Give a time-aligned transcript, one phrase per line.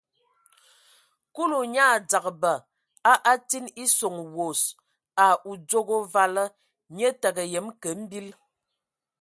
[1.35, 2.61] Kulu nyaa dzabag,
[3.11, 4.61] a atin eson wos,
[5.25, 6.43] a udzogo vala,
[6.95, 8.27] nye təgə yəm kə mbil.